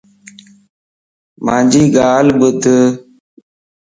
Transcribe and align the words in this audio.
مانجي 1.45 1.83
ڳالهه 1.95 2.37
ٻڌ 2.61 2.63